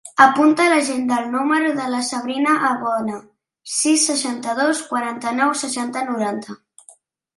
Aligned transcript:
Apunta 0.23 0.61
a 0.67 0.69
l'agenda 0.69 1.17
el 1.23 1.27
número 1.33 1.73
de 1.81 1.89
la 1.95 1.99
Sabrina 2.07 2.55
Arbona: 2.69 3.19
sis, 3.75 4.07
seixanta-dos, 4.13 4.83
quaranta-nou, 4.95 5.57
seixanta, 5.65 6.07
noranta. 6.13 6.61